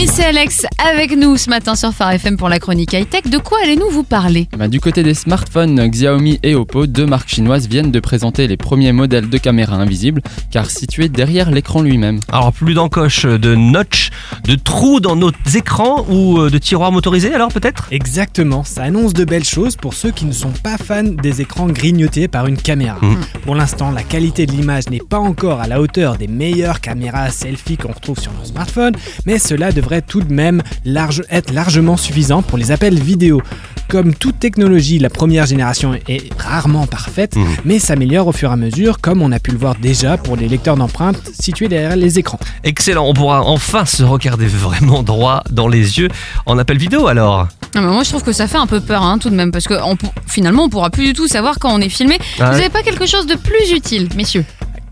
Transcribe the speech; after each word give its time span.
Brice 0.00 0.18
et 0.18 0.24
Alex 0.24 0.66
avec 0.78 1.14
nous 1.14 1.36
ce 1.36 1.50
matin 1.50 1.74
sur 1.74 1.92
Phare 1.92 2.12
FM 2.12 2.38
pour 2.38 2.48
la 2.48 2.58
chronique 2.58 2.94
high-tech. 2.94 3.24
De 3.24 3.36
quoi 3.36 3.58
allez-nous 3.62 3.90
vous 3.90 4.02
parler? 4.02 4.48
Bah, 4.56 4.66
du 4.66 4.80
côté 4.80 5.02
des 5.02 5.12
smartphones, 5.12 5.88
Xiaomi 5.88 6.38
et 6.42 6.54
Oppo, 6.54 6.86
deux 6.86 7.04
marques 7.04 7.28
chinoises 7.28 7.68
viennent 7.68 7.90
de 7.90 8.00
présenter 8.00 8.46
les 8.46 8.56
premiers 8.56 8.92
modèles 8.92 9.28
de 9.28 9.36
caméras 9.36 9.76
invisibles, 9.76 10.22
car 10.50 10.70
situés 10.70 11.10
derrière 11.10 11.50
l'écran 11.50 11.82
lui-même. 11.82 12.20
Alors 12.32 12.50
plus 12.50 12.72
d'encoches, 12.72 13.26
de 13.26 13.54
notch, 13.54 14.08
de 14.44 14.54
trous 14.54 15.00
dans 15.00 15.16
nos 15.16 15.32
écrans 15.54 16.06
ou 16.08 16.38
euh, 16.38 16.48
de 16.48 16.56
tiroirs 16.56 16.92
motorisés 16.92 17.34
alors 17.34 17.52
peut-être? 17.52 17.88
Exactement, 17.90 18.64
ça 18.64 18.84
annonce 18.84 19.12
de 19.12 19.26
belles 19.26 19.44
choses 19.44 19.76
pour 19.76 19.92
ceux 19.92 20.12
qui 20.12 20.24
ne 20.24 20.32
sont 20.32 20.52
pas 20.62 20.78
fans 20.78 21.02
des 21.02 21.42
écrans 21.42 21.66
grignotés 21.66 22.26
par 22.26 22.46
une 22.46 22.56
caméra. 22.56 22.96
Mhm. 23.02 23.18
Pour 23.42 23.54
l'instant, 23.54 23.90
la 23.90 24.02
qualité 24.02 24.46
de 24.46 24.52
l'image 24.52 24.88
n'est 24.88 25.00
pas 25.00 25.18
encore 25.18 25.60
à 25.60 25.66
la 25.66 25.78
hauteur 25.78 26.16
des 26.16 26.26
meilleures 26.26 26.80
caméras 26.80 27.28
selfie 27.28 27.76
qu'on 27.76 27.92
retrouve 27.92 28.18
sur 28.18 28.32
nos 28.32 28.46
smartphones, 28.46 28.94
mais 29.26 29.38
cela 29.38 29.72
devrait 29.72 29.89
tout 30.00 30.20
de 30.20 30.32
même 30.32 30.62
large- 30.84 31.22
être 31.30 31.52
largement 31.52 31.96
suffisant 31.96 32.42
pour 32.42 32.56
les 32.58 32.70
appels 32.70 32.98
vidéo. 33.00 33.42
Comme 33.88 34.14
toute 34.14 34.38
technologie, 34.38 35.00
la 35.00 35.10
première 35.10 35.46
génération 35.46 35.98
est 36.08 36.32
rarement 36.40 36.86
parfaite, 36.86 37.34
Mhm. 37.34 37.46
mais 37.64 37.78
s'améliore 37.80 38.28
au 38.28 38.32
fur 38.32 38.50
et 38.50 38.52
à 38.52 38.56
mesure, 38.56 39.00
comme 39.00 39.20
on 39.20 39.32
a 39.32 39.40
pu 39.40 39.50
le 39.50 39.58
voir 39.58 39.74
déjà 39.74 40.16
pour 40.16 40.36
les 40.36 40.46
lecteurs 40.48 40.76
d'empreintes 40.76 41.20
situés 41.38 41.66
derrière 41.66 41.96
les 41.96 42.18
écrans. 42.20 42.38
Excellent, 42.62 43.04
on 43.08 43.14
pourra 43.14 43.42
enfin 43.42 43.84
se 43.84 44.04
regarder 44.04 44.46
vraiment 44.46 45.02
droit 45.02 45.42
dans 45.50 45.66
les 45.66 45.98
yeux 45.98 46.08
en 46.46 46.56
appel 46.58 46.78
vidéo 46.78 47.08
alors. 47.08 47.48
Non, 47.74 47.82
mais 47.82 47.88
Moi 47.88 48.02
je 48.04 48.10
trouve 48.10 48.22
que 48.22 48.32
ça 48.32 48.46
fait 48.46 48.58
un 48.58 48.66
peu 48.68 48.80
peur 48.80 49.02
hein, 49.02 49.18
tout 49.18 49.30
de 49.30 49.34
même 49.34 49.50
parce 49.50 49.66
que 49.66 49.74
on 49.82 49.96
finalement 50.26 50.64
on 50.64 50.68
pourra 50.68 50.90
plus 50.90 51.06
du 51.06 51.12
tout 51.12 51.26
savoir 51.26 51.58
quand 51.58 51.72
on 51.74 51.80
est 51.80 51.88
filmé. 51.88 52.18
Ah 52.38 52.50
Vous 52.50 52.56
ouais. 52.56 52.60
avez 52.64 52.68
pas 52.68 52.82
quelque 52.82 53.06
chose 53.06 53.26
de 53.26 53.34
plus 53.34 53.72
utile, 53.72 54.08
messieurs? 54.16 54.44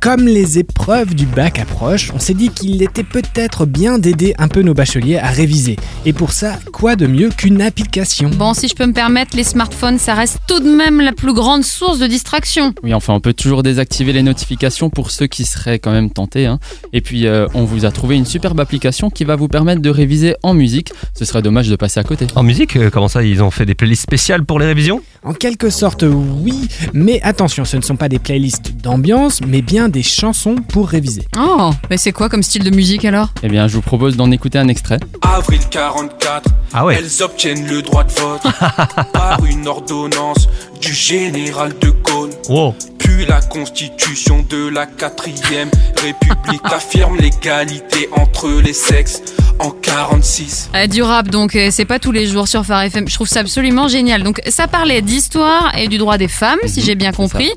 Comme 0.00 0.26
les 0.26 0.58
épreuves 0.58 1.14
du 1.14 1.26
bac 1.26 1.58
approchent, 1.58 2.12
on 2.14 2.20
s'est 2.20 2.34
dit 2.34 2.50
qu'il 2.50 2.80
était 2.82 3.02
peut-être 3.02 3.66
bien 3.66 3.98
d'aider 3.98 4.34
un 4.38 4.46
peu 4.46 4.62
nos 4.62 4.74
bacheliers 4.74 5.16
à 5.16 5.28
réviser. 5.28 5.76
Et 6.04 6.12
pour 6.12 6.32
ça, 6.32 6.58
quoi 6.72 6.94
de 6.94 7.06
mieux 7.08 7.30
qu'une 7.30 7.60
application? 7.60 8.30
Bon, 8.30 8.54
si 8.54 8.68
je 8.68 8.74
peux 8.76 8.86
me 8.86 8.92
permettre, 8.92 9.36
les 9.36 9.42
smartphones 9.42 9.98
ça 9.98 10.14
reste 10.14 10.38
tout 10.46 10.60
de 10.60 10.70
même 10.70 11.00
la 11.00 11.12
plus 11.12 11.32
grande 11.32 11.64
source 11.64 11.98
de 11.98 12.06
distraction. 12.06 12.72
Oui, 12.84 12.94
enfin, 12.94 13.14
on 13.14 13.20
peut 13.20 13.32
toujours 13.32 13.62
désactiver 13.64 14.12
les 14.12 14.22
notifications 14.22 14.90
pour 14.90 15.10
ceux 15.10 15.26
qui 15.26 15.44
seraient 15.44 15.80
quand 15.80 15.92
même 15.92 16.10
tentés. 16.10 16.46
hein. 16.46 16.60
Et 16.92 17.00
puis, 17.00 17.26
euh, 17.26 17.46
on 17.54 17.64
vous 17.64 17.84
a 17.84 17.90
trouvé 17.90 18.14
une 18.16 18.26
superbe 18.26 18.60
application 18.60 19.10
qui 19.10 19.24
va 19.24 19.34
vous 19.34 19.48
permettre 19.48 19.82
de 19.82 19.90
réviser 19.90 20.36
en 20.44 20.54
musique. 20.54 20.92
Ce 21.18 21.24
serait 21.24 21.42
dommage 21.42 21.68
de 21.68 21.74
passer 21.76 21.98
à 21.98 22.04
côté. 22.04 22.26
En 22.36 22.44
musique, 22.44 22.76
euh, 22.76 22.90
comment 22.90 23.08
ça 23.08 23.24
ils 23.24 23.42
ont 23.42 23.50
fait 23.50 23.66
des 23.66 23.74
playlists 23.74 24.02
spéciales 24.02 24.44
pour 24.44 24.60
les 24.60 24.66
révisions? 24.66 25.00
En 25.24 25.32
quelque 25.32 25.70
sorte, 25.70 26.04
oui, 26.06 26.68
mais 26.92 27.20
attention, 27.22 27.64
ce 27.64 27.76
ne 27.76 27.82
sont 27.82 27.96
pas 27.96 28.08
des 28.08 28.20
playlists 28.20 28.72
d'ambiance, 28.82 29.40
mais 29.46 29.62
bien 29.62 29.88
des 29.88 30.02
chansons 30.02 30.56
pour 30.56 30.88
réviser. 30.88 31.22
Oh, 31.38 31.70
mais 31.90 31.96
c'est 31.96 32.12
quoi 32.12 32.28
comme 32.28 32.42
style 32.42 32.64
de 32.64 32.70
musique 32.74 33.04
alors? 33.04 33.28
Eh 33.42 33.48
bien, 33.48 33.68
je 33.68 33.74
vous 33.76 33.82
propose 33.82 34.16
d'en 34.16 34.30
écouter 34.30 34.58
un 34.58 34.68
extrait. 34.68 34.98
Avril 35.22 35.60
44, 35.70 36.50
Ah 36.72 36.84
ouais 36.84 36.96
elles 36.98 37.22
obtiennent 37.22 37.66
le 37.66 37.82
droit 37.82 38.04
de 38.04 38.12
vote 38.12 38.42
par 39.12 39.44
une 39.44 39.66
ordonnance 39.66 40.48
du 40.80 40.92
général 40.92 41.72
de 41.80 41.90
Gaulle. 41.90 42.30
Wow. 42.48 42.74
Puis 42.98 43.24
la 43.26 43.40
constitution 43.40 44.44
de 44.48 44.68
la 44.68 44.86
quatrième 44.86 45.70
république 46.02 46.60
affirme 46.64 47.16
l'égalité 47.16 48.08
entre 48.12 48.48
les 48.62 48.72
sexes 48.72 49.22
en 49.58 49.70
46. 49.70 50.70
Euh, 50.74 50.86
Du 50.86 51.02
rap 51.02 51.28
donc, 51.28 51.56
euh, 51.56 51.68
c'est 51.70 51.84
pas 51.86 51.98
tous 51.98 52.12
les 52.12 52.26
jours 52.26 52.46
sur 52.48 52.64
Phare 52.66 52.82
FM. 52.82 53.08
Je 53.08 53.14
trouve 53.14 53.28
ça 53.28 53.40
absolument 53.40 53.88
génial. 53.88 54.22
Donc 54.22 54.40
ça 54.48 54.66
parlait 54.68 55.00
d'histoire 55.02 55.72
et 55.78 55.88
du 55.88 55.98
droit 55.98 56.18
des 56.18 56.28
femmes, 56.28 56.58
si 56.66 56.80
Mhm, 56.80 56.86
j'ai 56.86 56.94
bien 56.94 57.12
compris. 57.12 57.50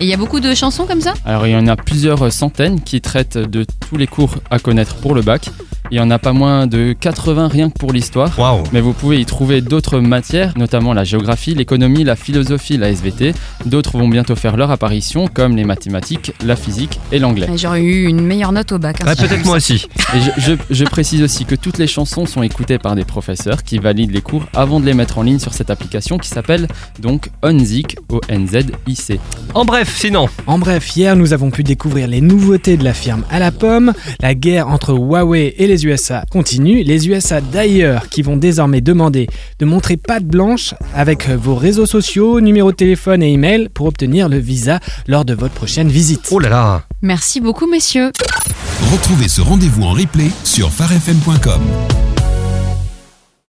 Et 0.00 0.04
il 0.04 0.08
y 0.08 0.14
a 0.14 0.16
beaucoup 0.16 0.40
de 0.40 0.54
chansons 0.54 0.86
comme 0.86 1.00
ça? 1.00 1.14
Alors, 1.24 1.46
il 1.46 1.52
y 1.52 1.56
en 1.56 1.68
a 1.68 1.76
plusieurs 1.76 2.32
centaines 2.32 2.80
qui 2.80 3.00
traitent 3.00 3.38
de 3.38 3.64
tous 3.88 3.96
les 3.96 4.06
cours 4.06 4.34
à 4.50 4.58
connaître 4.58 4.96
pour 4.96 5.14
le 5.14 5.22
bac. 5.22 5.48
Il 5.90 5.98
y 5.98 6.00
en 6.00 6.10
a 6.10 6.18
pas 6.18 6.32
moins 6.32 6.66
de 6.66 6.94
80 6.98 7.48
rien 7.48 7.68
que 7.68 7.78
pour 7.78 7.92
l'histoire. 7.92 8.32
Mais 8.72 8.80
vous 8.80 8.94
pouvez 8.94 9.20
y 9.20 9.26
trouver 9.26 9.60
d'autres 9.60 10.00
matières, 10.00 10.54
notamment 10.56 10.94
la 10.94 11.04
géographie, 11.04 11.54
l'économie, 11.54 12.04
la 12.04 12.16
philosophie, 12.16 12.78
la 12.78 12.88
SVT. 12.90 13.34
D'autres 13.66 13.98
vont 13.98 14.08
bientôt 14.08 14.34
faire 14.34 14.56
leur 14.56 14.70
apparition, 14.70 15.28
comme 15.28 15.56
les 15.56 15.64
mathématiques, 15.64 16.32
la 16.44 16.56
physique 16.56 16.98
et 17.12 17.18
l'anglais. 17.18 17.48
J'aurais 17.56 17.82
eu 17.82 18.06
une 18.06 18.22
meilleure 18.22 18.52
note 18.52 18.72
au 18.72 18.78
bac. 18.78 18.96
hein, 19.04 19.14
peut-être 19.14 19.44
moi 19.44 19.56
aussi. 19.56 19.86
Et 20.14 20.20
je, 20.20 20.40
je- 20.40 20.74
je 20.74 20.84
précise 20.84 21.22
aussi 21.22 21.44
que 21.44 21.54
toutes 21.54 21.76
les 21.78 21.86
chansons 21.86 22.24
sont 22.24 22.42
écoutées 22.42 22.78
par 22.78 22.96
des 22.96 23.04
professeurs 23.04 23.62
qui 23.62 23.78
valident 23.78 24.10
les 24.12 24.22
cours 24.22 24.46
avant 24.54 24.80
de 24.80 24.86
les 24.86 24.94
mettre 24.94 25.18
en 25.18 25.22
ligne 25.22 25.38
sur 25.38 25.52
cette 25.52 25.68
application 25.70 26.16
qui 26.16 26.28
s'appelle 26.30 26.66
donc 26.98 27.28
Onzik, 27.42 27.96
O-N-Z-I-C. 28.08 29.20
En 29.52 29.64
bref, 29.66 29.94
sinon. 29.96 30.28
En 30.46 30.58
bref, 30.58 30.96
hier, 30.96 31.14
nous 31.14 31.32
avons 31.34 31.50
pu 31.50 31.62
découvrir 31.62 32.08
les 32.08 32.20
nouveautés 32.22 32.76
de 32.78 32.84
la 32.84 32.94
firme 32.94 33.24
à 33.30 33.38
la 33.38 33.52
pomme. 33.52 33.92
La 34.20 34.34
guerre 34.34 34.68
entre 34.68 34.94
Huawei 34.94 35.54
et 35.58 35.66
les 35.84 35.90
USA 35.90 36.24
continue. 36.30 36.82
Les 36.82 37.08
USA 37.08 37.40
d'ailleurs 37.40 38.08
qui 38.08 38.22
vont 38.22 38.36
désormais 38.36 38.80
demander 38.80 39.28
de 39.58 39.66
montrer 39.66 39.96
patte 39.96 40.24
blanche 40.24 40.74
avec 40.94 41.28
vos 41.28 41.54
réseaux 41.54 41.86
sociaux, 41.86 42.40
numéro 42.40 42.70
de 42.70 42.76
téléphone 42.76 43.22
et 43.22 43.32
email 43.32 43.68
pour 43.68 43.86
obtenir 43.86 44.28
le 44.28 44.38
visa 44.38 44.80
lors 45.06 45.24
de 45.24 45.34
votre 45.34 45.54
prochaine 45.54 45.88
visite. 45.88 46.28
Oh 46.30 46.38
là 46.38 46.48
là. 46.48 46.82
Merci 47.02 47.40
beaucoup 47.40 47.66
messieurs. 47.66 48.12
Retrouvez 48.92 49.28
ce 49.28 49.40
rendez-vous 49.40 49.82
en 49.82 49.92
replay 49.92 50.30
sur 50.44 50.70
farfm.com. 50.70 51.60